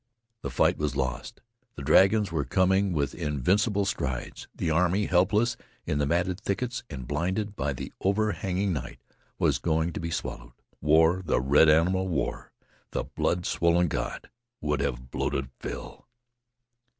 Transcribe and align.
The 0.41 0.49
fight 0.49 0.79
was 0.79 0.95
lost. 0.95 1.41
The 1.75 1.83
dragons 1.83 2.31
were 2.31 2.43
coming 2.43 2.91
with 2.91 3.13
invincible 3.13 3.85
strides. 3.85 4.47
The 4.55 4.71
army, 4.71 5.05
helpless 5.05 5.57
in 5.85 5.99
the 5.99 6.07
matted 6.07 6.41
thickets 6.41 6.83
and 6.89 7.07
blinded 7.07 7.55
by 7.55 7.73
the 7.73 7.93
overhanging 8.01 8.73
night, 8.73 8.97
was 9.37 9.59
going 9.59 9.93
to 9.93 9.99
be 9.99 10.09
swallowed. 10.09 10.53
War, 10.81 11.21
the 11.23 11.39
red 11.39 11.69
animal, 11.69 12.07
war, 12.07 12.51
the 12.89 13.03
blood 13.03 13.45
swollen 13.45 13.89
god, 13.89 14.31
would 14.59 14.79
have 14.79 15.11
bloated 15.11 15.51
fill. 15.59 16.07